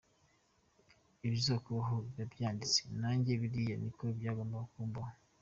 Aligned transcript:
Ibizakubaho 1.27 1.95
biba 2.05 2.23
byanditse, 2.33 2.81
nanjye 3.01 3.31
biriya 3.41 3.75
niko 3.79 4.03
byagombaga 4.17 4.67
kumbaho. 4.73 5.13